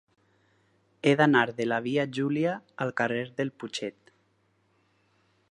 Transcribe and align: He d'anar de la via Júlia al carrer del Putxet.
He 1.03 1.11
d'anar 1.19 1.43
de 1.59 1.67
la 1.67 1.79
via 1.87 2.07
Júlia 2.19 2.55
al 2.87 2.95
carrer 3.03 3.23
del 3.41 3.53
Putxet. 3.61 4.13